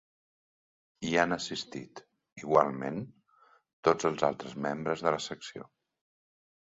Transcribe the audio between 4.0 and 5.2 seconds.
els altres membres de